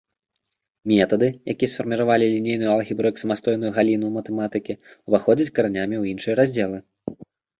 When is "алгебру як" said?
2.75-3.21